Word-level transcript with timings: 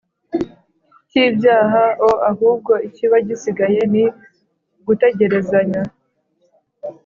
cy 1.09 1.17
ibyaha 1.27 1.83
o 2.07 2.11
Ahubwo 2.31 2.73
ikiba 2.87 3.15
gisigaye 3.27 3.81
ni 3.93 4.03
ugutegerezanya 4.79 5.81